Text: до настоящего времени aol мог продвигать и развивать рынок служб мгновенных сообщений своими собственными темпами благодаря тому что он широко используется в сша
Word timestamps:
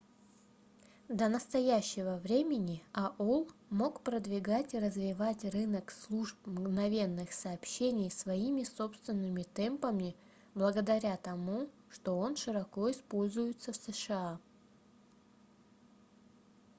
до 1.09 1.29
настоящего 1.29 2.15
времени 2.23 2.81
aol 2.91 3.47
мог 3.69 4.01
продвигать 4.01 4.73
и 4.73 4.79
развивать 4.79 5.43
рынок 5.45 5.91
служб 5.91 6.35
мгновенных 6.47 7.31
сообщений 7.31 8.09
своими 8.09 8.63
собственными 8.63 9.43
темпами 9.43 10.15
благодаря 10.55 11.17
тому 11.17 11.69
что 11.91 12.17
он 12.17 12.35
широко 12.35 12.89
используется 12.89 13.73
в 13.73 13.75
сша 13.75 14.39